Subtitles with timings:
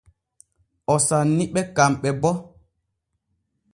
[0.93, 2.31] O sanni ɓe kanɓe bo.